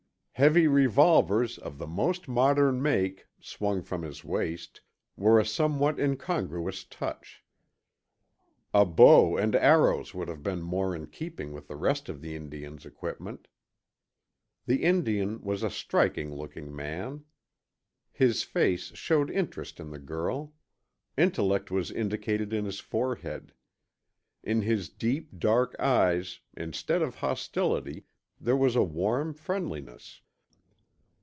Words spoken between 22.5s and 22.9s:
in his